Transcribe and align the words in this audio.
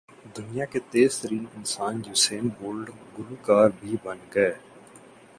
دنیا 0.37 0.65
کے 0.71 0.79
تیز 0.91 1.11
ترین 1.21 1.45
انسان 1.57 2.01
یوسین 2.07 2.47
بولٹ 2.57 2.87
گلو 3.15 3.35
کار 3.47 3.69
بھی 3.79 3.95
بن 4.03 4.17
گئے 4.35 4.53